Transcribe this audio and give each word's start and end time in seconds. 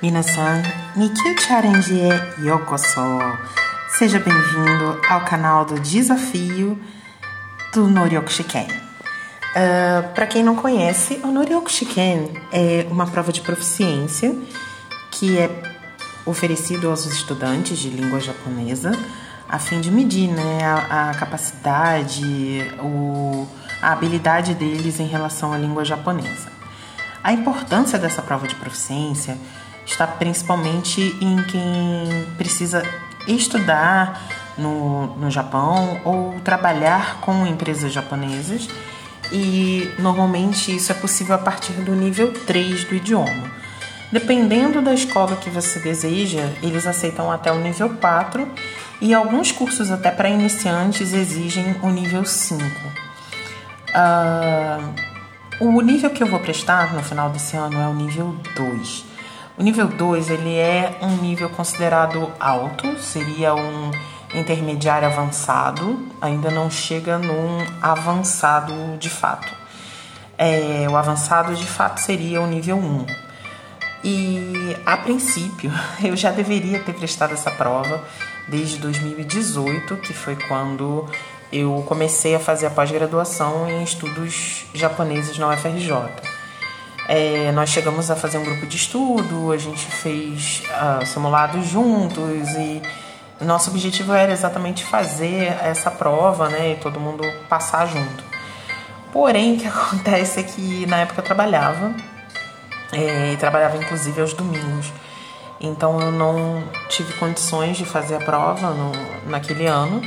Minasan, 0.00 0.62
Nikyu 0.94 1.36
Charenjie 1.40 2.08
Yokoso. 2.40 3.18
Seja 3.90 4.20
bem-vindo 4.20 5.00
ao 5.08 5.22
canal 5.22 5.64
do 5.64 5.80
Desafio 5.80 6.78
do 7.74 7.88
Noryoku 7.88 8.30
Shiken. 8.30 8.68
Uh, 8.68 10.14
Para 10.14 10.26
quem 10.28 10.44
não 10.44 10.54
conhece, 10.54 11.20
o 11.24 11.26
Noryoku 11.28 11.68
Shiken 11.68 12.30
é 12.52 12.86
uma 12.88 13.08
prova 13.08 13.32
de 13.32 13.40
proficiência 13.40 14.36
que 15.10 15.36
é 15.36 15.50
oferecido 16.24 16.88
aos 16.88 17.04
estudantes 17.04 17.76
de 17.78 17.88
língua 17.88 18.20
japonesa 18.20 18.92
a 19.48 19.58
fim 19.58 19.80
de 19.80 19.90
medir 19.90 20.28
né, 20.28 20.64
a, 20.64 21.10
a 21.10 21.14
capacidade, 21.14 22.70
o, 22.80 23.48
a 23.82 23.92
habilidade 23.92 24.54
deles 24.54 25.00
em 25.00 25.08
relação 25.08 25.52
à 25.52 25.58
língua 25.58 25.84
japonesa. 25.84 26.52
A 27.24 27.32
importância 27.32 27.98
dessa 27.98 28.22
prova 28.22 28.46
de 28.46 28.54
proficiência 28.54 29.36
está 29.88 30.06
principalmente 30.06 31.16
em 31.20 31.42
quem 31.44 32.26
precisa 32.36 32.82
estudar 33.26 34.22
no, 34.56 35.16
no 35.16 35.30
Japão 35.30 36.00
ou 36.04 36.38
trabalhar 36.44 37.20
com 37.20 37.46
empresas 37.46 37.92
japonesas 37.92 38.68
e 39.32 39.90
normalmente 39.98 40.74
isso 40.74 40.92
é 40.92 40.94
possível 40.94 41.34
a 41.34 41.38
partir 41.38 41.72
do 41.72 41.94
nível 41.94 42.32
3 42.46 42.84
do 42.84 42.94
idioma. 42.94 43.58
Dependendo 44.12 44.80
da 44.80 44.94
escola 44.94 45.36
que 45.36 45.50
você 45.50 45.78
deseja, 45.80 46.42
eles 46.62 46.86
aceitam 46.86 47.30
até 47.30 47.52
o 47.52 47.58
nível 47.58 47.90
4 47.90 48.48
e 49.00 49.12
alguns 49.12 49.52
cursos 49.52 49.90
até 49.90 50.10
para 50.10 50.28
iniciantes 50.28 51.12
exigem 51.12 51.76
o 51.82 51.88
nível 51.88 52.24
5. 52.24 52.62
Uh, 53.90 54.94
o 55.60 55.80
nível 55.80 56.10
que 56.10 56.22
eu 56.22 56.26
vou 56.26 56.40
prestar 56.40 56.94
no 56.94 57.02
final 57.02 57.30
desse 57.30 57.56
ano 57.56 57.78
é 57.80 57.86
o 57.86 57.94
nível 57.94 58.34
2. 58.54 59.17
O 59.58 59.62
nível 59.62 59.88
2 59.88 60.30
ele 60.30 60.54
é 60.54 60.98
um 61.02 61.16
nível 61.16 61.50
considerado 61.50 62.30
alto, 62.38 62.96
seria 63.00 63.56
um 63.56 63.90
intermediário 64.32 65.08
avançado, 65.08 66.06
ainda 66.20 66.48
não 66.48 66.70
chega 66.70 67.18
num 67.18 67.66
avançado 67.82 68.72
de 68.98 69.10
fato. 69.10 69.52
É, 70.38 70.86
o 70.88 70.96
avançado 70.96 71.56
de 71.56 71.66
fato 71.66 72.00
seria 72.00 72.40
o 72.40 72.46
nível 72.46 72.76
1. 72.76 73.06
E 74.04 74.76
a 74.86 74.96
princípio 74.96 75.72
eu 76.04 76.16
já 76.16 76.30
deveria 76.30 76.78
ter 76.78 76.94
prestado 76.94 77.34
essa 77.34 77.50
prova 77.50 78.04
desde 78.46 78.78
2018, 78.78 79.96
que 79.96 80.12
foi 80.12 80.36
quando 80.36 81.04
eu 81.52 81.84
comecei 81.88 82.36
a 82.36 82.38
fazer 82.38 82.66
a 82.66 82.70
pós-graduação 82.70 83.68
em 83.68 83.82
estudos 83.82 84.66
japoneses 84.72 85.36
na 85.36 85.48
UFRJ. 85.48 86.37
É, 87.08 87.50
nós 87.52 87.70
chegamos 87.70 88.10
a 88.10 88.16
fazer 88.16 88.36
um 88.36 88.44
grupo 88.44 88.66
de 88.66 88.76
estudo, 88.76 89.50
a 89.50 89.56
gente 89.56 89.86
fez 89.86 90.62
uh, 90.68 91.06
simulados 91.06 91.66
juntos 91.66 92.50
e 92.50 92.82
nosso 93.40 93.70
objetivo 93.70 94.12
era 94.12 94.30
exatamente 94.30 94.84
fazer 94.84 95.56
essa 95.62 95.90
prova, 95.90 96.50
né, 96.50 96.72
e 96.72 96.76
todo 96.76 97.00
mundo 97.00 97.24
passar 97.48 97.86
junto. 97.86 98.22
Porém, 99.10 99.54
o 99.54 99.58
que 99.58 99.66
acontece 99.68 100.40
é 100.40 100.42
que 100.42 100.84
na 100.84 100.98
época 100.98 101.20
eu 101.20 101.24
trabalhava, 101.24 101.94
é, 102.92 103.34
trabalhava 103.36 103.78
inclusive 103.78 104.20
aos 104.20 104.34
domingos, 104.34 104.92
então 105.58 105.98
eu 106.02 106.12
não 106.12 106.62
tive 106.90 107.14
condições 107.14 107.78
de 107.78 107.86
fazer 107.86 108.16
a 108.16 108.20
prova 108.20 108.70
no, 108.70 108.92
naquele 109.30 109.66
ano. 109.66 110.02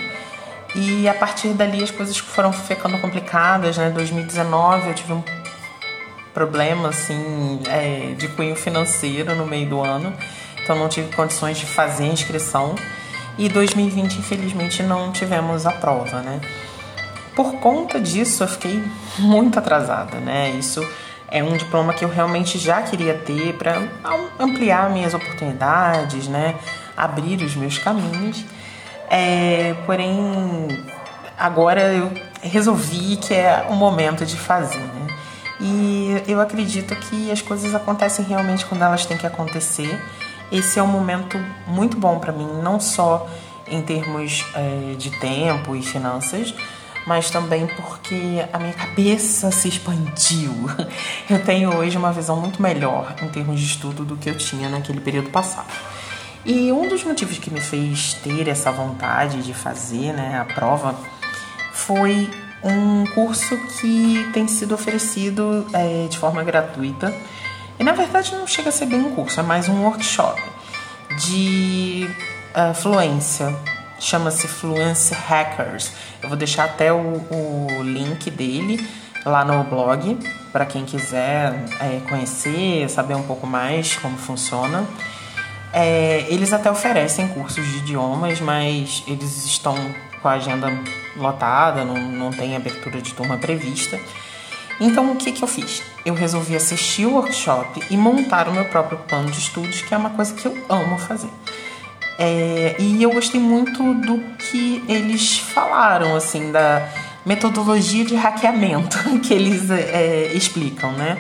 E 0.74 1.10
a 1.10 1.14
partir 1.14 1.50
dali 1.50 1.84
as 1.84 1.92
coisas 1.92 2.18
foram 2.18 2.54
ficando 2.54 2.98
complicadas, 3.00 3.78
né? 3.78 3.90
2019 3.90 4.88
eu 4.88 4.94
tive 4.94 5.12
um 5.12 5.22
problema 6.34 6.90
assim 6.90 7.60
é, 7.68 8.14
de 8.18 8.28
cunho 8.30 8.56
financeiro 8.56 9.36
no 9.36 9.46
meio 9.46 9.70
do 9.70 9.82
ano, 9.82 10.14
então 10.64 10.76
não 10.76 10.88
tive 10.88 11.14
condições 11.16 11.58
de 11.58 11.66
fazer 11.66 12.04
a 12.04 12.08
inscrição. 12.08 12.76
E 13.38 13.48
2020, 13.48 14.18
infelizmente, 14.18 14.84
não 14.84 15.12
tivemos 15.12 15.66
a 15.66 15.72
prova, 15.72 16.22
né? 16.22 16.42
Por 17.36 17.54
conta 17.56 18.00
disso, 18.00 18.44
eu 18.44 18.48
fiquei 18.48 18.84
muito 19.18 19.58
atrasada, 19.58 20.20
né? 20.20 20.50
Isso 20.52 20.86
é 21.30 21.42
um 21.42 21.56
diploma 21.56 21.94
que 21.94 22.04
eu 22.04 22.10
realmente 22.10 22.60
já 22.60 22.82
queria 22.82 23.14
ter 23.14 23.54
para 23.54 23.82
ampliar 24.38 24.90
minhas 24.90 25.14
oportunidades, 25.14 26.28
né? 26.28 26.56
Abrir 26.96 27.42
os 27.42 27.56
meus 27.56 27.78
caminhos. 27.78 28.44
É, 29.10 29.76
porém, 29.86 30.68
agora 31.38 31.82
eu 31.94 32.12
resolvi 32.42 33.16
que 33.16 33.34
é 33.34 33.66
o 33.70 33.76
momento 33.76 34.26
de 34.26 34.36
fazer, 34.36 34.78
né? 34.78 35.01
E 35.62 36.24
eu 36.28 36.42
acredito 36.42 36.96
que 36.96 37.32
as 37.32 37.42
coisas 37.42 37.76
acontecem 37.76 38.26
realmente 38.26 38.66
quando 38.66 38.82
elas 38.82 39.06
têm 39.06 39.18
que 39.18 39.28
acontecer. 39.28 40.02
Esse 40.52 40.80
é 40.80 40.84
um 40.84 40.88
momento 40.88 41.38
muito 41.68 41.98
bom 41.98 42.20
para 42.20 42.34
mim, 42.34 42.48
não 42.62 42.80
só 42.80 43.30
em 43.68 43.82
termos 43.82 44.44
é, 44.56 44.96
de 44.98 45.12
tempo 45.20 45.76
e 45.76 45.84
finanças, 45.84 46.54
mas 47.06 47.30
também 47.30 47.68
porque 47.68 48.44
a 48.52 48.60
minha 48.60 48.74
cabeça 48.74 49.52
se 49.52 49.68
expandiu. 49.68 50.52
Eu 51.30 51.44
tenho 51.44 51.76
hoje 51.76 51.96
uma 51.98 52.12
visão 52.12 52.36
muito 52.36 52.62
melhor 52.62 53.16
em 53.22 53.30
termos 53.30 53.60
de 53.60 53.66
estudo 53.66 54.04
do 54.04 54.18
que 54.18 54.30
eu 54.30 54.38
tinha 54.38 54.68
naquele 54.68 55.00
período 55.00 55.30
passado. 55.30 55.70
E 56.44 56.72
um 56.72 56.90
dos 56.90 57.04
motivos 57.04 57.38
que 57.38 57.52
me 57.52 57.62
fez 57.62 58.16
ter 58.16 58.48
essa 58.48 58.72
vontade 58.72 59.44
de 59.44 59.54
fazer 59.54 60.12
né, 60.12 60.40
a 60.40 60.54
prova 60.54 60.96
foi 61.72 62.30
um 62.64 63.06
curso 63.14 63.58
que 63.80 64.30
tem 64.34 64.48
sido 64.48 64.74
oferecido 64.74 65.66
é, 65.74 66.08
de 66.08 66.18
forma 66.18 66.44
gratuita. 66.44 67.14
E 67.80 67.84
na 67.84 67.94
verdade 67.94 68.36
não 68.36 68.46
chega 68.46 68.70
a 68.70 68.72
ser 68.72 68.86
bem 68.86 69.00
um 69.00 69.16
curso, 69.16 69.40
é 69.40 69.44
mais 69.44 69.68
um 69.68 69.84
workshop 69.84 70.42
de 71.18 72.08
uh, 72.56 72.74
fluência. 72.74 73.56
Chama-se 74.00 74.48
Fluence 74.48 75.14
Hackers. 75.14 75.92
Eu 76.22 76.30
vou 76.30 76.38
deixar 76.38 76.66
até 76.66 76.92
o, 76.92 76.98
o 76.98 77.84
link 77.84 78.30
dele 78.32 78.88
lá 79.26 79.46
no 79.46 79.64
blog 79.64 80.18
para 80.52 80.66
quem 80.66 80.86
quiser 80.86 81.54
é, 81.80 82.02
conhecer, 82.10 82.90
saber 82.90 83.16
um 83.16 83.24
pouco 83.24 83.46
mais 83.46 83.96
como 83.98 84.18
funciona. 84.18 84.86
É, 85.74 86.26
eles 86.30 86.52
até 86.52 86.70
oferecem 86.70 87.28
cursos 87.30 87.66
de 87.66 87.78
idiomas, 87.78 88.42
mas 88.42 89.04
eles 89.08 89.46
estão 89.46 89.76
com 90.22 90.28
a 90.28 90.34
agenda 90.34 90.68
lotada, 91.16 91.84
não, 91.84 91.96
não 91.96 92.32
tem 92.32 92.56
abertura 92.56 93.02
de 93.02 93.14
turma 93.14 93.38
prevista. 93.38 94.00
Então, 94.80 95.12
o 95.12 95.16
que, 95.16 95.32
que 95.32 95.44
eu 95.44 95.48
fiz? 95.48 95.84
Eu 96.06 96.14
resolvi 96.14 96.56
assistir 96.56 97.06
o 97.06 97.14
workshop 97.14 97.82
e 97.90 97.98
montar 97.98 98.48
o 98.48 98.52
meu 98.52 98.66
próprio 98.66 98.98
plano 99.00 99.30
de 99.30 99.38
estudos, 99.38 99.82
que 99.82 99.94
é 99.94 99.98
uma 99.98 100.10
coisa 100.10 100.34
que 100.34 100.46
eu 100.46 100.58
amo 100.70 100.98
fazer. 100.98 101.30
É, 102.18 102.76
e 102.80 103.02
eu 103.02 103.12
gostei 103.12 103.40
muito 103.40 103.94
do 103.96 104.20
que 104.38 104.84
eles 104.88 105.38
falaram, 105.38 106.16
assim, 106.16 106.52
da 106.52 106.88
metodologia 107.26 108.04
de 108.04 108.16
hackeamento 108.16 108.98
que 109.22 109.34
eles 109.34 109.70
é, 109.70 110.32
explicam, 110.34 110.92
né? 110.94 111.18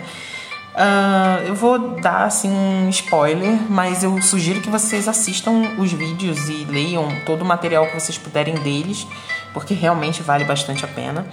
Uh, 0.73 1.47
eu 1.47 1.55
vou 1.55 1.99
dar 1.99 2.23
assim 2.23 2.49
um 2.49 2.89
spoiler, 2.89 3.59
mas 3.69 4.03
eu 4.03 4.21
sugiro 4.21 4.61
que 4.61 4.69
vocês 4.69 5.07
assistam 5.07 5.51
os 5.77 5.91
vídeos 5.91 6.47
e 6.47 6.63
leiam 6.63 7.09
todo 7.25 7.41
o 7.41 7.45
material 7.45 7.87
que 7.87 7.93
vocês 7.93 8.17
puderem 8.17 8.55
deles, 8.55 9.05
porque 9.53 9.73
realmente 9.73 10.23
vale 10.23 10.45
bastante 10.45 10.85
a 10.85 10.87
pena. 10.87 11.25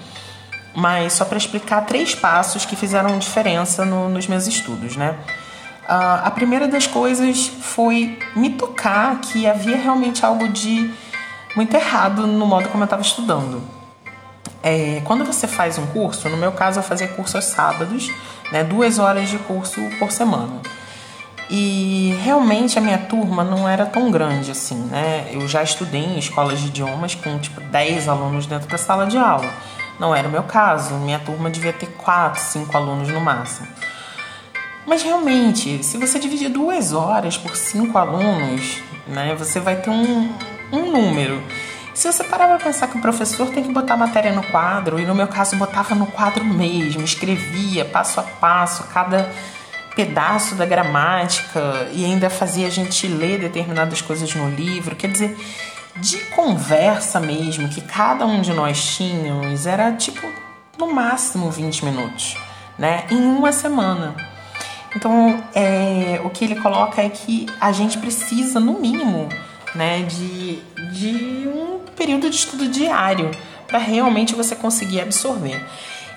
Mas 0.75 1.13
só 1.13 1.25
para 1.25 1.39
explicar 1.39 1.83
três 1.83 2.15
passos 2.15 2.67
que 2.67 2.75
fizeram 2.75 3.19
diferença 3.19 3.85
no, 3.85 4.09
nos 4.09 4.27
meus 4.27 4.47
estudos, 4.47 4.97
né? 4.97 5.17
Uh, 5.85 6.27
a 6.27 6.31
primeira 6.31 6.69
das 6.69 6.87
coisas 6.87 7.47
foi 7.47 8.19
me 8.37 8.51
tocar 8.51 9.21
que 9.21 9.47
havia 9.47 9.77
realmente 9.77 10.25
algo 10.25 10.49
de 10.49 10.93
muito 11.57 11.75
errado 11.75 12.27
no 12.27 12.47
modo 12.47 12.69
como 12.69 12.83
eu 12.83 12.87
estava 12.87 13.03
estudando. 13.03 13.78
É, 14.63 15.01
quando 15.05 15.25
você 15.25 15.47
faz 15.47 15.79
um 15.79 15.87
curso, 15.87 16.29
no 16.29 16.37
meu 16.37 16.53
caso 16.53 16.81
eu 16.81 16.83
fazia 16.83 17.09
curso 17.09 17.37
aos 17.37 17.47
sábados, 17.47 18.11
né, 18.51 18.65
duas 18.65 18.99
horas 18.99 19.29
de 19.29 19.39
curso 19.39 19.81
por 19.99 20.11
semana. 20.11 20.61
E 21.51 22.15
realmente 22.23 22.79
a 22.79 22.83
minha 22.83 22.99
turma 22.99 23.43
não 23.43 23.69
era 23.69 23.87
tão 23.87 24.11
grande 24.11 24.51
assim, 24.51 24.77
né? 24.91 25.29
Eu 25.33 25.49
já 25.49 25.63
estudei 25.63 26.05
em 26.05 26.19
escolas 26.19 26.61
de 26.61 26.67
idiomas 26.67 27.15
com 27.15 27.39
tipo 27.39 27.61
10 27.61 28.07
alunos 28.07 28.47
dentro 28.47 28.69
da 28.69 28.77
sala 28.77 29.07
de 29.07 29.17
aula. 29.17 29.49
Não 29.99 30.15
era 30.15 30.29
o 30.29 30.31
meu 30.31 30.43
caso, 30.43 30.95
minha 30.97 31.19
turma 31.19 31.49
devia 31.49 31.73
ter 31.73 31.87
4, 31.87 32.41
5 32.41 32.77
alunos 32.77 33.09
no 33.09 33.21
máximo. 33.21 33.67
Mas 34.89 35.03
realmente, 35.03 35.85
se 35.85 35.99
você 35.99 36.19
dividir 36.19 36.49
duas 36.49 36.95
horas 36.95 37.37
por 37.37 37.55
cinco 37.55 37.99
alunos, 37.99 38.83
né, 39.07 39.35
você 39.39 39.61
vai 39.61 39.77
ter 39.77 39.91
um, 39.91 40.33
um 40.73 40.91
número. 40.91 41.43
Se 41.99 42.07
você 42.07 42.23
parar 42.23 42.47
para 42.47 42.59
pensar 42.59 42.87
que 42.87 42.97
o 42.97 43.01
professor 43.01 43.51
tem 43.51 43.61
que 43.61 43.73
botar 43.73 43.95
a 43.95 43.97
matéria 43.97 44.33
no 44.33 44.45
quadro, 44.45 45.01
e 45.01 45.05
no 45.05 45.17
meu 45.17 45.27
caso 45.27 45.57
botava 45.57 45.97
no 45.97 46.07
quadro 46.07 46.45
mesmo, 46.45 47.03
escrevia 47.03 47.85
passo 47.85 48.21
a 48.21 48.23
passo 48.23 48.85
cada 48.85 49.29
pedaço 49.97 50.55
da 50.55 50.65
gramática 50.65 51.89
e 51.93 52.05
ainda 52.05 52.31
fazia 52.31 52.69
a 52.69 52.71
gente 52.71 53.09
ler 53.09 53.41
determinadas 53.41 54.01
coisas 54.01 54.33
no 54.33 54.49
livro, 54.49 54.95
quer 54.95 55.11
dizer, 55.11 55.37
de 55.97 56.19
conversa 56.37 57.19
mesmo 57.19 57.69
que 57.69 57.81
cada 57.81 58.25
um 58.25 58.43
de 58.43 58.53
nós 58.53 58.81
tínhamos 58.97 59.67
era 59.67 59.91
tipo 59.91 60.25
no 60.79 60.95
máximo 60.95 61.51
20 61.51 61.85
minutos, 61.85 62.37
né? 62.79 63.07
Em 63.11 63.17
uma 63.17 63.51
semana. 63.51 64.15
Então, 64.95 65.43
é, 65.53 66.21
o 66.23 66.31
que 66.31 66.45
ele 66.45 66.61
coloca 66.61 67.03
é 67.03 67.09
que 67.09 67.47
a 67.61 67.73
gente 67.73 67.99
precisa, 67.99 68.61
no 68.61 68.79
mínimo, 68.79 69.29
né, 69.75 70.03
de, 70.03 70.63
de 70.93 71.49
período 71.99 72.31
de 72.31 72.37
estudo 72.37 72.69
diário 72.69 73.31
para 73.67 73.79
realmente 73.79 74.35
você 74.35 74.57
conseguir 74.57 75.01
absorver. 75.01 75.63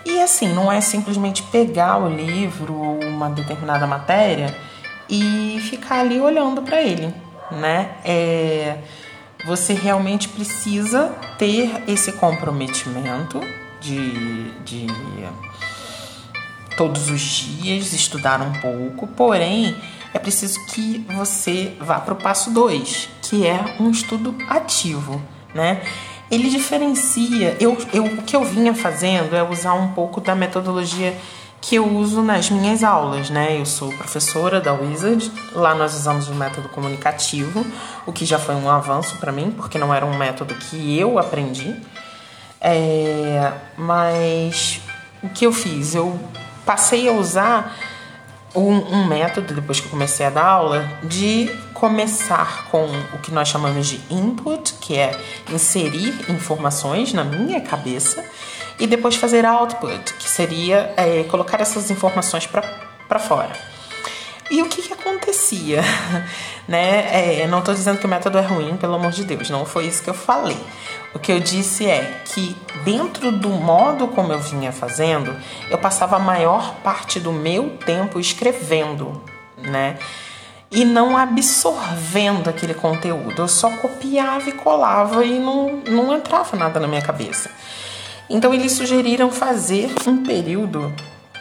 E 0.06 0.22
assim, 0.22 0.48
não 0.54 0.72
é 0.72 0.80
simplesmente 0.80 1.44
pegar 1.44 1.98
o 1.98 2.08
livro 2.08 2.74
ou 2.74 3.04
uma 3.04 3.30
determinada 3.30 3.86
matéria 3.86 4.56
e 5.10 5.60
ficar 5.70 6.00
ali 6.00 6.20
olhando 6.20 6.62
para 6.62 6.82
ele, 6.82 7.14
né? 7.52 7.92
É, 8.06 8.78
você 9.46 9.74
realmente 9.74 10.30
precisa 10.30 11.10
ter 11.38 11.84
esse 11.88 12.14
comprometimento 12.14 13.42
de, 13.82 14.52
de 14.62 14.88
todos 16.78 17.10
os 17.10 17.22
dias 17.22 17.94
estudar 17.94 18.42
um 18.42 18.54
pouco, 18.54 19.08
porém 19.08 19.76
é 20.14 20.20
preciso 20.20 20.66
que 20.68 21.06
você 21.10 21.76
vá 21.80 22.00
para 22.00 22.14
o 22.14 22.18
passo 22.18 22.52
2, 22.52 23.10
que 23.22 23.46
é 23.46 23.76
um 23.80 23.90
estudo 23.90 24.36
ativo, 24.50 25.22
né? 25.54 25.82
Ele 26.30 26.50
diferencia, 26.50 27.58
eu, 27.60 27.78
eu, 27.94 28.06
o 28.06 28.22
que 28.24 28.36
eu 28.36 28.44
vinha 28.44 28.74
fazendo 28.74 29.36
é 29.36 29.44
usar 29.44 29.74
um 29.74 29.90
pouco 29.90 30.22
da 30.22 30.34
metodologia 30.34 31.16
que 31.60 31.76
eu 31.76 31.88
uso 31.88 32.24
nas 32.24 32.50
minhas 32.50 32.84
aulas, 32.84 33.30
né? 33.30 33.60
Eu 33.60 33.66
sou 33.66 33.90
professora 33.90 34.60
da 34.60 34.74
Wizard, 34.74 35.32
lá 35.54 35.76
nós 35.76 35.94
usamos 35.94 36.28
o 36.28 36.34
método 36.34 36.68
comunicativo, 36.70 37.66
o 38.06 38.12
que 38.12 38.26
já 38.26 38.40
foi 38.40 38.56
um 38.56 38.70
avanço 38.70 39.18
para 39.18 39.32
mim, 39.32 39.52
porque 39.52 39.78
não 39.78 39.94
era 39.94 40.06
um 40.06 40.18
método 40.18 40.56
que 40.56 40.98
eu 40.98 41.20
aprendi. 41.20 41.76
É, 42.60 43.54
mas 43.78 44.82
o 45.22 45.30
que 45.30 45.46
eu 45.46 45.54
fiz? 45.54 45.94
Eu 45.94 46.20
passei 46.66 47.08
a 47.08 47.12
usar 47.12 47.78
um, 48.56 48.74
um, 48.74 49.08
método, 49.08 49.54
depois 49.54 49.80
que 49.80 49.86
eu 49.86 49.92
comecei 49.92 50.26
a 50.26 50.30
dar 50.30 50.46
aula, 50.46 50.90
de 51.04 51.50
começar 51.82 52.68
com 52.70 52.86
o 53.12 53.18
que 53.18 53.32
nós 53.32 53.48
chamamos 53.48 53.88
de 53.88 54.00
input, 54.08 54.76
que 54.76 54.96
é 54.96 55.20
inserir 55.50 56.14
informações 56.30 57.12
na 57.12 57.24
minha 57.24 57.60
cabeça, 57.60 58.24
e 58.78 58.86
depois 58.86 59.16
fazer 59.16 59.48
output, 59.48 60.14
que 60.14 60.30
seria 60.30 60.94
é, 60.96 61.24
colocar 61.24 61.60
essas 61.60 61.90
informações 61.90 62.46
para 62.46 63.20
fora. 63.20 63.52
E 64.52 64.62
o 64.62 64.70
que, 64.70 64.84
que 64.84 64.94
acontecia? 64.94 65.82
né? 66.70 67.42
É, 67.42 67.48
não 67.48 67.60
estou 67.60 67.74
dizendo 67.74 67.98
que 67.98 68.06
o 68.06 68.10
método 68.10 68.38
é 68.38 68.42
ruim, 68.42 68.78
pelo 68.78 68.94
amor 68.94 69.10
de 69.10 69.24
Deus, 69.24 69.50
não 69.50 69.66
foi 69.66 69.88
isso 69.88 70.04
que 70.04 70.10
eu 70.12 70.14
falei. 70.14 70.60
O 71.16 71.20
que 71.20 71.32
eu 71.32 71.40
disse 71.40 71.88
é 71.88 72.22
que, 72.26 72.56
dentro 72.84 73.32
do 73.32 73.50
modo 73.50 74.08
como 74.10 74.32
eu 74.32 74.40
vinha 74.40 74.72
fazendo, 74.72 75.36
eu 75.68 75.80
passava 75.80 76.18
a 76.18 76.20
maior 76.20 76.76
parte 76.84 77.20
do 77.20 77.34
meu 77.34 77.76
tempo 77.84 78.20
escrevendo, 78.20 79.20
né? 79.58 79.98
E 80.72 80.86
não 80.86 81.18
absorvendo 81.18 82.50
aquele 82.50 82.74
conteúdo. 82.74 83.42
Eu 83.42 83.48
só 83.48 83.70
copiava 83.78 84.50
e 84.50 84.54
colava 84.54 85.26
e 85.26 85.38
não, 85.38 85.82
não 85.88 86.16
entrava 86.16 86.56
nada 86.56 86.80
na 86.80 86.88
minha 86.88 87.02
cabeça. 87.02 87.50
Então, 88.30 88.54
eles 88.54 88.72
sugeriram 88.72 89.30
fazer 89.30 89.94
um 90.08 90.24
período 90.24 90.94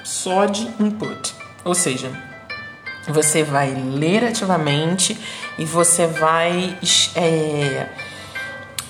só 0.02 0.46
de 0.46 0.68
input. 0.80 1.32
Ou 1.64 1.74
seja, 1.74 2.10
você 3.06 3.44
vai 3.44 3.72
ler 3.72 4.24
ativamente 4.24 5.16
e 5.58 5.64
você 5.64 6.06
vai. 6.08 6.76
É, 7.14 7.86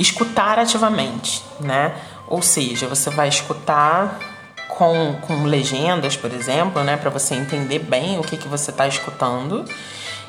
escutar 0.00 0.58
ativamente, 0.58 1.44
né? 1.60 1.94
Ou 2.26 2.40
seja, 2.40 2.88
você 2.88 3.10
vai 3.10 3.28
escutar 3.28 4.18
com, 4.66 5.16
com 5.20 5.44
legendas, 5.44 6.16
por 6.16 6.32
exemplo, 6.32 6.82
né? 6.82 6.96
Para 6.96 7.10
você 7.10 7.34
entender 7.34 7.80
bem 7.80 8.18
o 8.18 8.22
que, 8.22 8.38
que 8.38 8.48
você 8.48 8.70
está 8.70 8.88
escutando. 8.88 9.64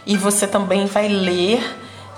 E 0.06 0.18
você 0.18 0.48
também 0.48 0.86
vai 0.86 1.08
ler 1.08 1.64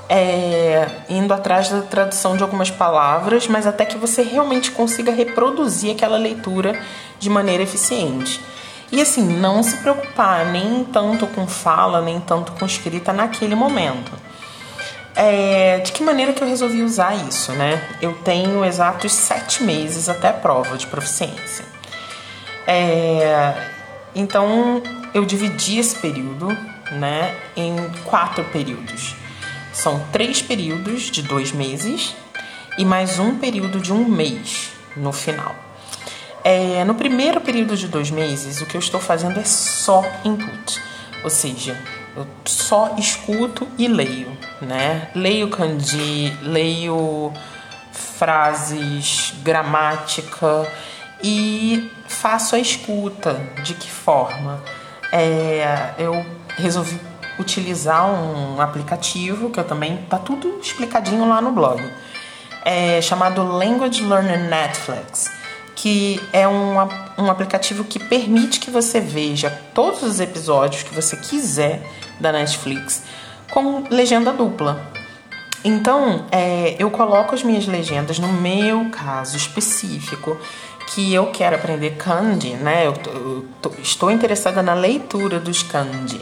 é, 0.10 0.88
indo 1.10 1.34
atrás 1.34 1.70
da 1.70 1.82
tradução 1.82 2.38
de 2.38 2.44
algumas 2.44 2.70
palavras, 2.70 3.48
mas 3.48 3.66
até 3.66 3.86
que 3.86 3.98
você 3.98 4.22
realmente 4.22 4.72
consiga 4.72 5.12
reproduzir 5.12 5.96
aquela 5.96 6.18
leitura 6.18 6.80
de 7.20 7.30
maneira 7.30 7.64
eficiente. 7.64 8.40
E 8.92 9.02
assim, 9.02 9.24
não 9.24 9.64
se 9.64 9.78
preocupar 9.78 10.46
nem 10.46 10.84
tanto 10.84 11.26
com 11.28 11.48
fala, 11.48 12.02
nem 12.02 12.20
tanto 12.20 12.52
com 12.52 12.66
escrita 12.66 13.12
naquele 13.12 13.56
momento. 13.56 14.12
É, 15.16 15.80
de 15.80 15.92
que 15.92 16.04
maneira 16.04 16.34
que 16.34 16.44
eu 16.44 16.48
resolvi 16.48 16.82
usar 16.82 17.16
isso, 17.28 17.52
né? 17.54 17.82
Eu 18.02 18.14
tenho 18.24 18.64
exatos 18.66 19.12
sete 19.14 19.64
meses 19.64 20.10
até 20.10 20.30
a 20.30 20.34
prova 20.34 20.78
de 20.78 20.88
proficiência. 20.88 21.66
É, 22.68 23.54
então 24.16 24.82
eu 25.14 25.26
dividi 25.26 25.80
esse 25.80 25.96
período, 25.96 26.56
né, 26.92 27.36
em 27.56 27.76
quatro 28.04 28.44
períodos. 28.46 29.16
São 29.74 30.06
três 30.12 30.42
períodos 30.42 31.10
de 31.10 31.24
dois 31.24 31.52
meses 31.52 32.16
e 32.78 32.86
mais 32.86 33.20
um 33.20 33.38
período 33.38 33.80
de 33.80 33.92
um 33.92 34.08
mês 34.08 34.72
no 34.96 35.12
final. 35.12 35.56
É, 36.44 36.84
no 36.84 36.94
primeiro 36.94 37.40
período 37.42 37.76
de 37.78 37.88
dois 37.88 38.12
meses, 38.12 38.62
o 38.62 38.66
que 38.66 38.76
eu 38.76 38.80
estou 38.80 39.00
fazendo 39.00 39.40
é 39.40 39.46
só 39.46 40.04
input, 40.26 40.82
ou 41.24 41.30
seja, 41.30 41.78
eu 42.16 42.28
só 42.46 42.96
escuto 42.98 43.68
e 43.78 43.88
leio, 43.88 44.38
né? 44.62 45.10
Leio 45.16 45.50
kanji, 45.50 46.38
leio 46.42 47.34
frases, 47.92 49.34
gramática 49.42 50.68
e 51.24 51.92
faço 52.08 52.56
a 52.56 52.60
escuta. 52.60 53.34
De 53.64 53.74
que 53.74 53.90
forma? 53.90 54.62
É, 55.12 55.94
eu 55.98 56.26
resolvi 56.56 57.00
utilizar 57.40 58.06
um 58.06 58.62
aplicativo 58.62 59.50
que 59.50 59.60
eu 59.60 59.64
também 59.64 59.98
tá 60.10 60.18
tudo 60.18 60.60
explicadinho 60.62 61.28
lá 61.28 61.42
no 61.42 61.52
blog, 61.52 61.82
é 62.64 63.02
chamado 63.02 63.44
Language 63.44 64.04
Learner 64.04 64.40
Netflix 64.40 65.30
que 65.76 66.22
é 66.32 66.48
um, 66.48 66.76
um 67.18 67.30
aplicativo 67.30 67.84
que 67.84 68.00
permite 68.00 68.60
que 68.60 68.72
você 68.72 69.00
veja 69.00 69.50
todos 69.74 70.04
os 70.04 70.20
episódios 70.20 70.84
que 70.84 70.94
você 70.94 71.18
quiser 71.18 71.86
da 72.20 72.32
Netflix 72.32 73.04
com 73.52 73.84
legenda 73.90 74.32
dupla. 74.32 74.82
Então, 75.66 76.26
é, 76.32 76.76
eu 76.78 76.92
coloco 76.92 77.34
as 77.34 77.44
minhas 77.44 77.66
legendas 77.66 78.20
no 78.20 78.28
meu 78.28 78.90
caso 78.90 79.38
específico, 79.38 80.38
que 80.94 81.14
eu 81.14 81.28
quero 81.28 81.56
aprender 81.56 81.92
kanji, 81.92 82.54
né? 82.54 82.86
Eu, 82.86 82.94
eu 83.08 83.46
tô, 83.62 83.72
estou 83.82 84.12
interessada 84.12 84.62
na 84.62 84.74
leitura 84.74 85.40
dos 85.40 85.64
kanji. 85.64 86.22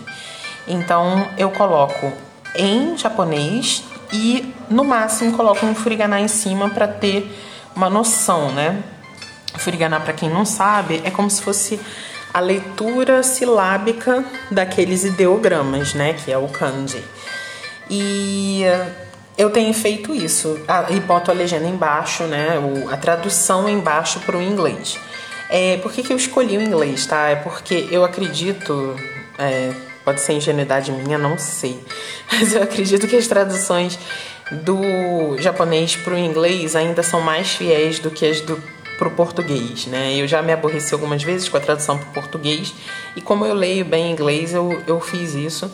Então, 0.67 1.27
eu 1.37 1.51
coloco 1.51 2.11
em 2.55 2.97
japonês 2.97 3.83
e 4.13 4.53
no 4.69 4.83
máximo 4.83 5.35
coloco 5.35 5.65
um 5.65 5.75
furigana 5.75 6.19
em 6.19 6.27
cima 6.27 6.69
para 6.69 6.87
ter 6.87 7.29
uma 7.75 7.89
noção, 7.89 8.51
né? 8.51 8.81
Furigana, 9.57 9.99
para 9.99 10.13
quem 10.13 10.29
não 10.29 10.45
sabe, 10.45 11.01
é 11.03 11.11
como 11.11 11.29
se 11.29 11.41
fosse 11.41 11.79
a 12.33 12.39
leitura 12.39 13.23
silábica 13.23 14.23
daqueles 14.49 15.03
ideogramas, 15.03 15.93
né, 15.93 16.13
que 16.13 16.31
é 16.31 16.37
o 16.37 16.47
kanji. 16.47 17.03
E 17.89 18.63
eu 19.41 19.49
tenho 19.49 19.73
feito 19.73 20.13
isso, 20.13 20.55
e 20.91 20.99
boto 20.99 21.31
a 21.31 21.33
legenda 21.33 21.65
embaixo, 21.65 22.23
né, 22.25 22.59
a 22.91 22.97
tradução 22.97 23.67
embaixo 23.67 24.19
para 24.19 24.37
o 24.37 24.41
inglês. 24.41 24.99
É, 25.49 25.77
por 25.77 25.91
que, 25.91 26.03
que 26.03 26.13
eu 26.13 26.17
escolhi 26.17 26.57
o 26.57 26.61
inglês, 26.61 27.07
tá? 27.07 27.29
É 27.29 27.35
porque 27.35 27.87
eu 27.89 28.05
acredito, 28.05 28.95
é, 29.39 29.73
pode 30.05 30.21
ser 30.21 30.33
ingenuidade 30.33 30.91
minha, 30.91 31.17
não 31.17 31.39
sei, 31.39 31.83
mas 32.31 32.53
eu 32.53 32.61
acredito 32.61 33.07
que 33.07 33.15
as 33.15 33.25
traduções 33.25 33.97
do 34.51 35.35
japonês 35.39 35.95
para 35.95 36.13
o 36.13 36.17
inglês 36.19 36.75
ainda 36.75 37.01
são 37.01 37.19
mais 37.19 37.49
fiéis 37.49 37.97
do 37.97 38.11
que 38.11 38.27
as 38.27 38.41
do 38.41 38.61
para 38.99 39.07
o 39.07 39.11
português, 39.11 39.87
né? 39.87 40.15
Eu 40.15 40.27
já 40.27 40.43
me 40.43 40.53
aborreci 40.53 40.93
algumas 40.93 41.23
vezes 41.23 41.49
com 41.49 41.57
a 41.57 41.59
tradução 41.59 41.97
para 41.97 42.09
o 42.09 42.13
português 42.13 42.71
e 43.15 43.21
como 43.21 43.43
eu 43.43 43.55
leio 43.55 43.83
bem 43.83 44.11
inglês, 44.11 44.53
eu, 44.53 44.79
eu 44.85 44.99
fiz 44.99 45.33
isso. 45.33 45.71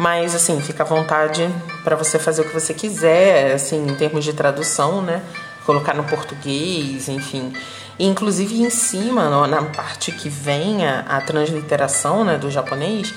Mas 0.00 0.34
assim, 0.34 0.58
fica 0.62 0.82
à 0.82 0.86
vontade 0.86 1.46
para 1.84 1.94
você 1.94 2.18
fazer 2.18 2.40
o 2.40 2.44
que 2.46 2.54
você 2.54 2.72
quiser, 2.72 3.52
assim, 3.52 3.86
em 3.86 3.94
termos 3.96 4.24
de 4.24 4.32
tradução, 4.32 5.02
né? 5.02 5.20
Colocar 5.66 5.92
no 5.92 6.04
português, 6.04 7.06
enfim. 7.06 7.52
E, 7.98 8.06
inclusive 8.06 8.62
em 8.62 8.70
cima, 8.70 9.46
na 9.46 9.62
parte 9.64 10.10
que 10.10 10.30
vem 10.30 10.86
a, 10.86 11.00
a 11.00 11.20
transliteração 11.20 12.24
né, 12.24 12.38
do 12.38 12.50
japonês, 12.50 13.12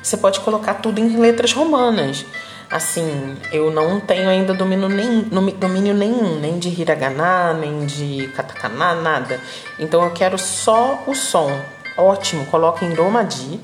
você 0.00 0.16
pode 0.16 0.38
colocar 0.38 0.74
tudo 0.74 1.00
em 1.00 1.16
letras 1.16 1.52
romanas. 1.52 2.24
Assim, 2.70 3.36
eu 3.50 3.72
não 3.72 3.98
tenho 3.98 4.28
ainda 4.28 4.54
domínio, 4.54 4.88
nem, 4.88 5.22
domínio 5.58 5.92
nenhum, 5.92 6.38
nem 6.38 6.56
de 6.56 6.68
hiragana, 6.68 7.52
nem 7.52 7.84
de 7.84 8.28
katakana, 8.36 8.94
nada. 8.94 9.40
Então 9.76 10.04
eu 10.04 10.12
quero 10.12 10.38
só 10.38 11.02
o 11.04 11.16
som. 11.16 11.50
Ótimo, 11.96 12.46
coloca 12.46 12.84
em 12.84 12.94
Romadi 12.94 13.58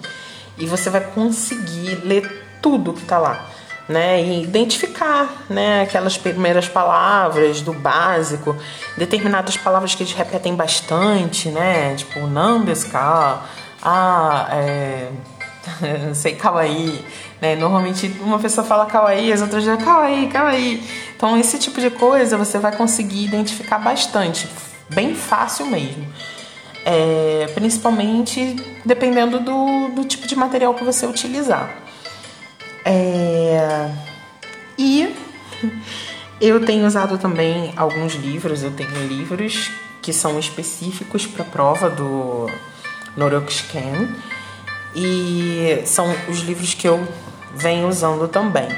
e 0.59 0.66
você 0.66 0.90
vai 0.90 1.02
conseguir 1.02 2.00
ler 2.04 2.44
tudo 2.64 2.94
que 2.94 3.04
tá 3.04 3.18
lá. 3.18 3.44
Né, 3.87 4.23
e 4.23 4.42
identificar 4.42 5.44
né, 5.50 5.83
aquelas 5.83 6.16
primeiras 6.16 6.66
palavras 6.66 7.61
do 7.61 7.75
básico, 7.75 8.56
determinadas 8.97 9.59
palavras 9.59 9.94
que 9.94 10.02
eles 10.02 10.14
repetem 10.14 10.54
bastante, 10.54 11.50
né, 11.50 11.94
tipo 11.94 12.21
nambesca, 12.21 13.42
ah, 13.83 14.49
é, 14.50 15.11
não 16.06 16.14
sei, 16.14 16.35
kawaii, 16.35 17.04
né? 17.42 17.56
Normalmente 17.56 18.11
uma 18.23 18.38
pessoa 18.38 18.66
fala 18.66 18.87
kawaii, 18.87 19.30
as 19.30 19.42
outras 19.42 19.62
dizem 19.62 19.76
kawaii, 19.76 20.28
kawaii. 20.28 20.83
Então 21.14 21.38
esse 21.38 21.59
tipo 21.59 21.78
de 21.78 21.90
coisa 21.90 22.38
você 22.38 22.59
vai 22.59 22.75
conseguir 22.75 23.26
identificar 23.26 23.78
bastante, 23.78 24.49
bem 24.88 25.14
fácil 25.14 25.66
mesmo. 25.66 26.06
É, 26.87 27.50
principalmente 27.54 28.56
dependendo 28.83 29.40
do, 29.40 29.88
do 29.88 30.04
tipo 30.04 30.26
de 30.26 30.37
material 30.37 30.73
que 30.73 30.85
você 30.85 31.06
utilizar. 31.06 31.84
É, 32.85 33.91
e 34.76 35.14
eu 36.41 36.64
tenho 36.64 36.87
usado 36.87 37.19
também 37.19 37.73
alguns 37.76 38.14
livros, 38.14 38.62
eu 38.62 38.71
tenho 38.73 39.07
livros 39.07 39.71
que 40.03 40.12
são 40.12 40.38
específicos 40.38 41.26
para 41.26 41.43
a 41.43 41.49
prova 41.49 41.88
do 41.88 42.50
Norokscan 43.17 44.14
e 44.95 45.83
são 45.87 46.07
os 46.29 46.41
livros 46.41 46.75
que 46.75 46.87
eu 46.87 47.09
venho 47.55 47.88
usando 47.88 48.29
também. 48.29 48.69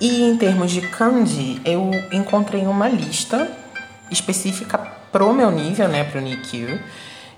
E 0.00 0.22
em 0.22 0.36
termos 0.36 0.72
de 0.72 0.80
kanji, 0.80 1.62
eu 1.64 1.92
encontrei 2.12 2.66
uma 2.66 2.88
lista 2.88 3.48
específica 4.10 4.78
pro 5.12 5.32
meu 5.32 5.52
nível, 5.52 5.88
né, 5.88 6.02
pro 6.02 6.20
Nikyu, 6.20 6.80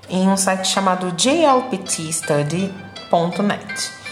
em 0.09 0.27
um 0.29 0.37
site 0.37 0.69
chamado 0.69 1.13
jlptstudy.net. 1.17 4.06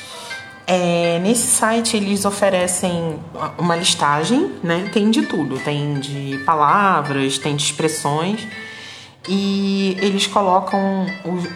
É, 0.66 1.18
nesse 1.18 1.46
site 1.46 1.96
eles 1.96 2.24
oferecem 2.24 3.20
uma 3.58 3.76
listagem, 3.76 4.52
né? 4.62 4.88
Tem 4.92 5.10
de 5.10 5.22
tudo, 5.22 5.58
tem 5.58 6.00
de 6.00 6.38
palavras, 6.46 7.36
tem 7.36 7.54
de 7.54 7.62
expressões 7.62 8.48
e 9.28 9.96
eles 10.00 10.26
colocam 10.26 11.06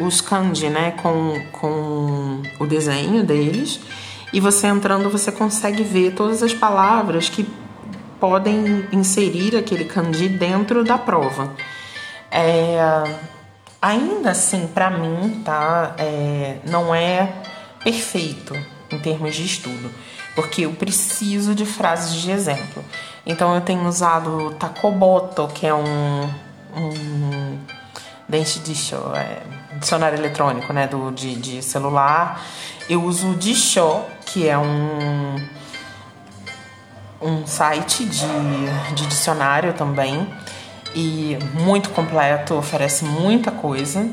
os, 0.00 0.20
kanji, 0.20 0.68
né? 0.68 0.90
Com, 1.02 1.42
com 1.52 2.42
o 2.60 2.66
desenho 2.66 3.24
deles 3.24 3.80
e 4.30 4.40
você 4.40 4.66
entrando 4.66 5.08
você 5.08 5.32
consegue 5.32 5.82
ver 5.82 6.12
todas 6.12 6.42
as 6.42 6.52
palavras 6.52 7.30
que 7.30 7.48
podem 8.20 8.86
inserir 8.92 9.56
aquele 9.56 9.86
kanji 9.86 10.28
dentro 10.28 10.84
da 10.84 10.98
prova. 10.98 11.54
É, 12.30 12.78
ainda 13.80 14.32
assim, 14.32 14.66
para 14.66 14.90
mim, 14.90 15.40
tá? 15.42 15.94
É, 15.96 16.58
não 16.66 16.94
é 16.94 17.32
perfeito 17.82 18.54
em 18.90 18.98
termos 18.98 19.34
de 19.34 19.44
estudo, 19.44 19.90
porque 20.34 20.62
eu 20.62 20.72
preciso 20.72 21.54
de 21.54 21.66
frases 21.66 22.14
de 22.14 22.30
exemplo. 22.30 22.84
Então 23.26 23.54
eu 23.54 23.60
tenho 23.60 23.86
usado 23.86 24.54
Takoboto, 24.54 25.48
que 25.48 25.66
é 25.66 25.74
um, 25.74 26.22
um 26.76 27.58
dente 28.28 28.58
de 28.60 28.74
show, 28.74 29.14
é, 29.14 29.42
dicionário 29.78 30.18
eletrônico, 30.18 30.72
né, 30.72 30.86
do, 30.86 31.10
de, 31.10 31.34
de 31.36 31.62
celular. 31.62 32.42
Eu 32.88 33.02
uso 33.02 33.32
o 33.32 33.36
Disho, 33.36 34.02
que 34.26 34.48
é 34.48 34.56
um 34.56 35.36
um 37.20 37.46
site 37.46 38.04
de, 38.04 38.94
de 38.94 39.06
dicionário 39.06 39.72
também 39.72 40.26
e 40.94 41.36
muito 41.54 41.90
completo, 41.90 42.54
oferece 42.54 43.04
muita 43.04 43.50
coisa. 43.50 44.08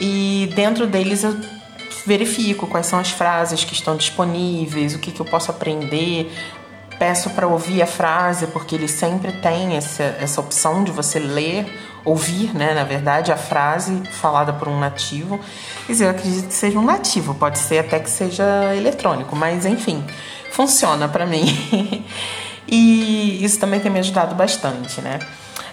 E 0.00 0.50
dentro 0.54 0.86
deles 0.86 1.24
eu 1.24 1.36
verifico 2.06 2.66
quais 2.66 2.86
são 2.86 2.98
as 2.98 3.10
frases 3.10 3.64
que 3.64 3.74
estão 3.74 3.96
disponíveis, 3.96 4.94
o 4.94 4.98
que, 4.98 5.10
que 5.10 5.20
eu 5.20 5.26
posso 5.26 5.50
aprender. 5.50 6.32
Peço 6.98 7.28
para 7.30 7.46
ouvir 7.46 7.82
a 7.82 7.86
frase, 7.86 8.46
porque 8.46 8.74
ele 8.74 8.88
sempre 8.88 9.32
tem 9.32 9.76
essa, 9.76 10.04
essa 10.18 10.40
opção 10.40 10.82
de 10.82 10.90
você 10.90 11.18
ler, 11.18 11.66
ouvir, 12.04 12.54
né, 12.54 12.72
na 12.72 12.84
verdade, 12.84 13.32
a 13.32 13.36
frase 13.36 14.02
falada 14.12 14.52
por 14.52 14.68
um 14.68 14.78
nativo. 14.78 15.38
Quer 15.86 15.92
dizer, 15.92 16.04
eu 16.06 16.10
acredito 16.10 16.46
que 16.46 16.54
seja 16.54 16.78
um 16.78 16.84
nativo, 16.84 17.34
pode 17.34 17.58
ser 17.58 17.80
até 17.80 17.98
que 17.98 18.08
seja 18.08 18.74
eletrônico, 18.74 19.36
mas 19.36 19.66
enfim, 19.66 20.02
funciona 20.52 21.06
para 21.08 21.26
mim. 21.26 21.44
e 22.66 23.44
isso 23.44 23.58
também 23.58 23.80
tem 23.80 23.90
me 23.90 23.98
ajudado 23.98 24.34
bastante, 24.34 25.02
né? 25.02 25.18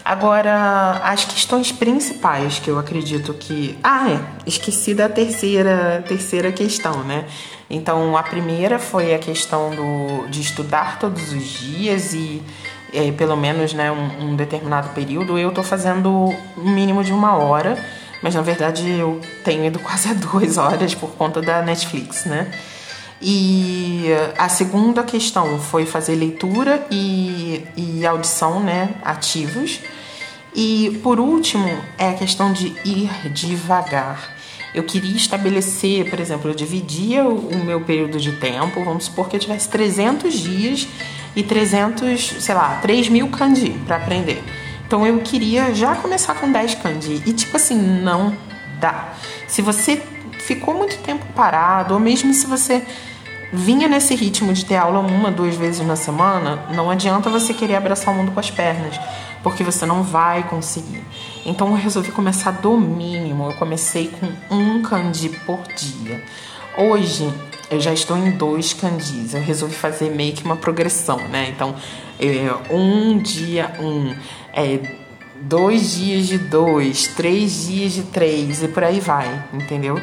Agora, 0.05 0.99
as 1.03 1.23
questões 1.23 1.71
principais 1.71 2.59
que 2.59 2.69
eu 2.69 2.77
acredito 2.77 3.33
que. 3.33 3.77
Ah, 3.81 4.09
é, 4.11 4.19
esqueci 4.45 4.93
da 4.93 5.07
terceira, 5.07 6.03
terceira 6.05 6.51
questão, 6.51 7.03
né? 7.03 7.25
Então, 7.69 8.17
a 8.17 8.23
primeira 8.23 8.77
foi 8.77 9.15
a 9.15 9.19
questão 9.19 9.71
do, 9.73 10.27
de 10.27 10.41
estudar 10.41 10.99
todos 10.99 11.31
os 11.31 11.43
dias 11.43 12.13
e, 12.13 12.41
é, 12.93 13.11
pelo 13.13 13.37
menos, 13.37 13.73
né, 13.73 13.91
um, 13.91 14.31
um 14.31 14.35
determinado 14.35 14.89
período. 14.89 15.39
Eu 15.39 15.51
tô 15.51 15.63
fazendo 15.63 16.09
um 16.57 16.69
mínimo 16.69 17.01
de 17.01 17.13
uma 17.13 17.37
hora, 17.37 17.77
mas 18.21 18.35
na 18.35 18.41
verdade 18.41 18.89
eu 18.89 19.21
tenho 19.45 19.63
ido 19.63 19.79
quase 19.83 20.09
a 20.09 20.13
duas 20.13 20.57
horas 20.57 20.93
por 20.93 21.11
conta 21.11 21.41
da 21.41 21.61
Netflix, 21.61 22.25
né? 22.25 22.51
E 23.25 24.07
a 24.37 24.49
segunda 24.49 25.01
questão 25.01 25.57
foi 25.57 25.85
fazer 25.85 26.13
leitura 26.15 26.85
e, 26.91 27.65
e 27.77 28.05
audição 28.05 28.59
né, 28.59 28.89
ativos. 29.01 29.79
E 30.55 30.99
por 31.01 31.19
último, 31.19 31.67
é 31.97 32.09
a 32.09 32.13
questão 32.13 32.53
de 32.53 32.67
ir 32.85 33.09
devagar. 33.31 34.35
Eu 34.73 34.83
queria 34.83 35.15
estabelecer, 35.15 36.09
por 36.09 36.19
exemplo, 36.19 36.49
eu 36.49 36.55
dividia 36.55 37.23
o 37.25 37.63
meu 37.63 37.81
período 37.81 38.19
de 38.19 38.31
tempo, 38.33 38.83
vamos 38.83 39.05
supor 39.05 39.29
que 39.29 39.35
eu 39.35 39.39
tivesse 39.39 39.69
300 39.69 40.33
dias 40.33 40.87
e 41.35 41.43
300, 41.43 42.37
sei 42.39 42.55
lá, 42.55 42.79
3 42.81 43.09
mil 43.09 43.27
kanji 43.29 43.71
para 43.85 43.97
aprender. 43.97 44.43
Então 44.85 45.05
eu 45.05 45.19
queria 45.19 45.73
já 45.73 45.95
começar 45.95 46.35
com 46.35 46.51
10 46.51 46.75
kanji. 46.75 47.21
E 47.25 47.33
tipo 47.33 47.55
assim, 47.55 47.75
não 47.75 48.35
dá. 48.79 49.13
Se 49.47 49.61
você 49.61 50.01
ficou 50.39 50.73
muito 50.73 50.97
tempo 50.99 51.25
parado, 51.35 51.93
ou 51.93 51.99
mesmo 51.99 52.33
se 52.33 52.45
você 52.45 52.83
vinha 53.51 53.87
nesse 53.87 54.15
ritmo 54.15 54.51
de 54.51 54.65
ter 54.65 54.75
aula 54.75 54.99
uma, 54.99 55.31
duas 55.31 55.55
vezes 55.55 55.85
na 55.85 55.95
semana, 55.95 56.65
não 56.73 56.89
adianta 56.89 57.29
você 57.29 57.53
querer 57.53 57.75
abraçar 57.75 58.13
o 58.13 58.17
mundo 58.17 58.31
com 58.31 58.39
as 58.39 58.49
pernas, 58.49 58.99
porque 59.43 59.63
você 59.63 59.85
não 59.85 60.01
vai 60.01 60.43
conseguir. 60.43 61.03
Então 61.45 61.67
eu 61.67 61.75
resolvi 61.75 62.11
começar 62.11 62.51
do 62.51 62.77
mínimo. 62.77 63.51
Eu 63.51 63.57
comecei 63.57 64.07
com 64.07 64.55
um 64.55 64.81
candi 64.81 65.29
por 65.45 65.61
dia. 65.73 66.23
Hoje 66.77 67.31
eu 67.69 67.79
já 67.79 67.93
estou 67.93 68.17
em 68.17 68.31
dois 68.31 68.73
candis. 68.73 69.33
Eu 69.33 69.41
resolvi 69.41 69.75
fazer 69.75 70.09
meio 70.09 70.33
que 70.33 70.45
uma 70.45 70.55
progressão, 70.55 71.17
né? 71.27 71.49
Então, 71.53 71.75
é, 72.19 72.73
um 72.73 73.17
dia 73.17 73.73
um, 73.79 74.15
é, 74.53 74.79
dois 75.41 75.95
dias 75.97 76.27
de 76.27 76.37
dois, 76.37 77.07
três 77.07 77.67
dias 77.67 77.91
de 77.91 78.03
três 78.03 78.63
e 78.63 78.69
por 78.69 78.83
aí 78.83 78.99
vai, 78.99 79.43
entendeu? 79.53 79.99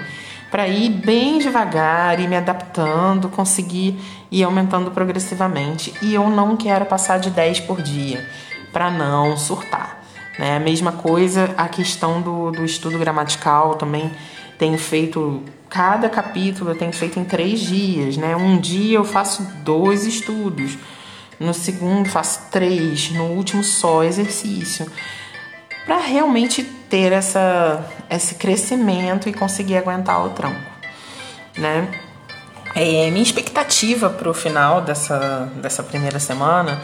para 0.50 0.66
ir 0.66 0.88
bem 0.88 1.38
devagar 1.38 2.18
e 2.18 2.26
me 2.26 2.34
adaptando, 2.34 3.28
conseguir 3.28 3.96
ir 4.32 4.42
aumentando 4.42 4.90
progressivamente. 4.90 5.94
E 6.02 6.12
eu 6.12 6.28
não 6.28 6.56
quero 6.56 6.84
passar 6.86 7.20
de 7.20 7.30
10 7.30 7.60
por 7.60 7.80
dia 7.80 8.26
para 8.72 8.90
não 8.90 9.36
surtar. 9.36 10.02
Né? 10.38 10.56
A 10.56 10.60
mesma 10.60 10.92
coisa 10.92 11.54
a 11.56 11.68
questão 11.68 12.20
do, 12.20 12.50
do 12.50 12.64
estudo 12.64 12.98
gramatical 12.98 13.74
também 13.74 14.10
tenho 14.58 14.78
feito 14.78 15.42
cada 15.68 16.08
capítulo 16.08 16.70
eu 16.70 16.74
tenho 16.74 16.92
feito 16.92 17.18
em 17.18 17.24
três 17.24 17.60
dias, 17.60 18.16
né? 18.16 18.34
Um 18.34 18.58
dia 18.58 18.98
eu 18.98 19.04
faço 19.04 19.42
dois 19.62 20.04
estudos, 20.04 20.76
no 21.38 21.54
segundo 21.54 22.08
faço 22.08 22.48
três, 22.50 23.10
no 23.12 23.24
último 23.26 23.62
só 23.62 24.02
exercício 24.02 24.90
para 25.84 25.98
realmente 25.98 26.62
ter 26.62 27.12
essa, 27.12 27.84
esse 28.10 28.34
crescimento 28.34 29.28
e 29.28 29.32
conseguir 29.32 29.76
aguentar 29.76 30.24
o 30.24 30.30
tranco, 30.30 30.60
né? 31.56 31.88
É, 32.74 33.10
minha 33.10 33.22
expectativa 33.22 34.08
para 34.08 34.30
o 34.30 34.34
final 34.34 34.80
dessa, 34.80 35.50
dessa 35.56 35.82
primeira 35.82 36.20
semana 36.20 36.80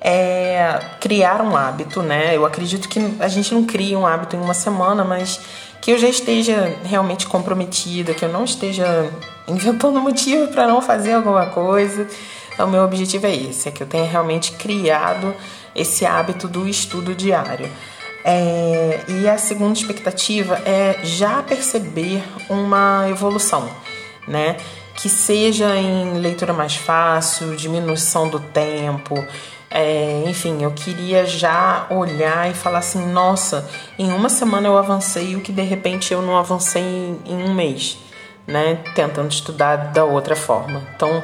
é 0.00 0.80
criar 1.00 1.40
um 1.42 1.56
hábito, 1.56 2.02
né? 2.02 2.36
Eu 2.36 2.44
acredito 2.44 2.88
que 2.88 3.00
a 3.18 3.28
gente 3.28 3.52
não 3.54 3.64
cria 3.64 3.98
um 3.98 4.06
hábito 4.06 4.36
em 4.36 4.40
uma 4.40 4.54
semana, 4.54 5.04
mas 5.04 5.40
que 5.80 5.90
eu 5.90 5.98
já 5.98 6.08
esteja 6.08 6.76
realmente 6.84 7.26
comprometida, 7.26 8.14
que 8.14 8.24
eu 8.24 8.28
não 8.28 8.44
esteja 8.44 9.10
inventando 9.48 10.00
motivo 10.00 10.48
para 10.48 10.66
não 10.66 10.80
fazer 10.80 11.14
alguma 11.14 11.46
coisa. 11.46 12.06
Então, 12.52 12.68
meu 12.68 12.82
objetivo 12.82 13.26
é 13.26 13.34
esse: 13.34 13.68
é 13.68 13.72
que 13.72 13.82
eu 13.82 13.86
tenha 13.86 14.04
realmente 14.04 14.52
criado 14.52 15.34
esse 15.74 16.06
hábito 16.06 16.48
do 16.48 16.68
estudo 16.68 17.14
diário. 17.14 17.70
É, 18.24 19.04
e 19.06 19.28
a 19.28 19.38
segunda 19.38 19.78
expectativa 19.78 20.60
é 20.64 20.98
já 21.04 21.42
perceber 21.44 22.24
uma 22.48 23.08
evolução, 23.08 23.70
né? 24.26 24.56
Que 24.96 25.08
seja 25.08 25.76
em 25.76 26.14
leitura 26.18 26.52
mais 26.52 26.74
fácil, 26.74 27.54
diminuição 27.54 28.28
do 28.28 28.40
tempo, 28.40 29.24
é, 29.70 30.22
enfim, 30.26 30.62
eu 30.62 30.70
queria 30.70 31.26
já 31.26 31.86
olhar 31.90 32.50
e 32.50 32.54
falar 32.54 32.78
assim: 32.78 33.04
nossa, 33.12 33.68
em 33.98 34.12
uma 34.12 34.28
semana 34.28 34.68
eu 34.68 34.78
avancei 34.78 35.34
o 35.34 35.40
que 35.40 35.52
de 35.52 35.62
repente 35.62 36.12
eu 36.12 36.22
não 36.22 36.36
avancei 36.36 36.82
em, 36.82 37.20
em 37.26 37.42
um 37.42 37.54
mês, 37.54 37.98
né? 38.46 38.80
Tentando 38.94 39.30
estudar 39.30 39.92
da 39.92 40.04
outra 40.04 40.36
forma. 40.36 40.82
Então, 40.94 41.22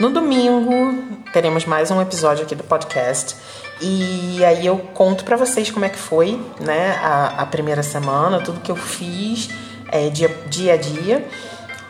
no 0.00 0.10
domingo 0.10 0.94
teremos 1.32 1.64
mais 1.64 1.90
um 1.90 2.00
episódio 2.02 2.44
aqui 2.44 2.54
do 2.54 2.64
podcast 2.64 3.36
e 3.80 4.44
aí 4.44 4.66
eu 4.66 4.78
conto 4.78 5.24
para 5.24 5.36
vocês 5.36 5.70
como 5.70 5.84
é 5.84 5.88
que 5.88 5.98
foi, 5.98 6.40
né, 6.60 6.98
a, 7.02 7.42
a, 7.42 7.46
primeira 7.46 7.82
semana, 7.82 8.40
tudo 8.40 8.60
que 8.60 8.70
eu 8.70 8.76
fiz 8.76 9.50
é, 9.92 10.08
dia, 10.08 10.28
dia 10.48 10.74
a 10.74 10.76
dia. 10.76 11.26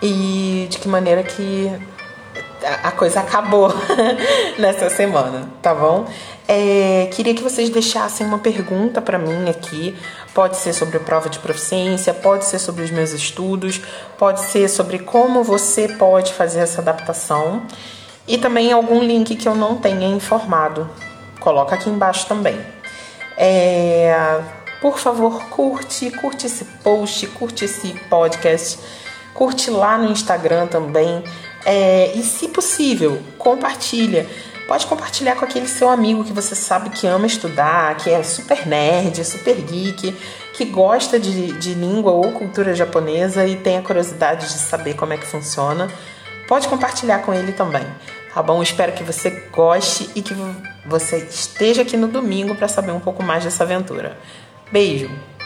e 0.03 0.67
de 0.69 0.79
que 0.79 0.89
maneira 0.89 1.23
que 1.23 1.73
a 2.83 2.91
coisa 2.91 3.21
acabou 3.21 3.73
nessa 4.59 4.91
semana, 4.91 5.49
tá 5.63 5.75
bom? 5.75 6.07
É, 6.49 7.09
queria 7.13 7.35
que 7.35 7.43
vocês 7.43 7.71
deixassem 7.71 8.27
uma 8.27 8.39
pergunta 8.39 9.01
para 9.01 9.19
mim 9.19 9.49
aqui. 9.49 9.97
Pode 10.35 10.57
ser 10.57 10.73
sobre 10.73 10.97
a 10.97 11.01
prova 11.01 11.29
de 11.29 11.39
proficiência, 11.39 12.13
pode 12.13 12.45
ser 12.45 12.59
sobre 12.59 12.85
os 12.85 12.91
meus 12.91 13.13
estudos, 13.13 13.81
pode 14.19 14.41
ser 14.41 14.69
sobre 14.69 14.99
como 14.99 15.43
você 15.43 15.89
pode 15.89 16.33
fazer 16.35 16.61
essa 16.61 16.81
adaptação 16.81 17.63
e 18.29 18.39
também 18.39 18.73
algum 18.73 19.01
link 19.01 19.35
que 19.37 19.49
eu 19.49 19.55
não 19.55 19.77
tenha 19.77 20.07
informado. 20.07 20.89
Coloca 21.41 21.75
aqui 21.75 21.89
embaixo 21.89 22.27
também. 22.27 22.59
É, 23.37 24.41
por 24.81 24.99
favor, 24.99 25.43
curte, 25.49 26.11
curte 26.11 26.47
esse 26.47 26.65
post, 26.65 27.27
curte 27.29 27.65
esse 27.65 27.89
podcast, 28.09 28.79
curte 29.33 29.71
lá 29.71 29.99
no 29.99 30.11
Instagram 30.11 30.67
também. 30.67 31.23
É, 31.69 32.13
e 32.15 32.23
se 32.23 32.47
possível, 32.47 33.21
compartilha. 33.37 34.25
Pode 34.69 34.87
compartilhar 34.87 35.35
com 35.35 35.45
aquele 35.45 35.67
seu 35.67 35.89
amigo 35.89 36.23
que 36.23 36.33
você 36.33 36.55
sabe 36.55 36.91
que 36.91 37.09
ama 37.09 37.27
estudar, 37.27 37.97
que 37.97 38.09
é 38.09 38.23
super 38.23 38.67
nerd, 38.67 39.25
super 39.25 39.55
geek, 39.57 40.13
que 40.55 40.65
gosta 40.65 41.19
de, 41.19 41.53
de 41.59 41.75
língua 41.75 42.13
ou 42.13 42.31
cultura 42.31 42.73
japonesa 42.73 43.45
e 43.47 43.57
tem 43.57 43.79
a 43.79 43.83
curiosidade 43.83 44.47
de 44.47 44.59
saber 44.59 44.95
como 44.95 45.13
é 45.13 45.17
que 45.17 45.27
funciona. 45.27 45.89
Pode 46.47 46.69
compartilhar 46.69 47.21
com 47.21 47.35
ele 47.35 47.53
também, 47.53 47.85
tá 48.33 48.41
bom? 48.41 48.63
Espero 48.63 48.93
que 48.93 49.03
você 49.03 49.31
goste 49.53 50.09
e 50.15 50.23
que 50.23 50.35
você 50.85 51.19
esteja 51.19 51.83
aqui 51.83 51.97
no 51.97 52.07
domingo 52.07 52.55
para 52.55 52.69
saber 52.69 52.93
um 52.93 53.01
pouco 53.01 53.25
mais 53.25 53.43
dessa 53.43 53.65
aventura. 53.65 54.17
Beijo! 54.71 55.11